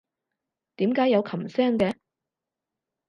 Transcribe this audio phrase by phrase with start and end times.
[0.77, 1.93] 點解有琴聲嘅？